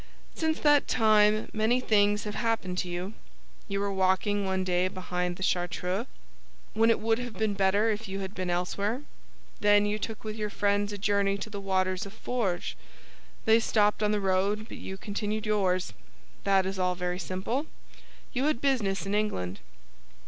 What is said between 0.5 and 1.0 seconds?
that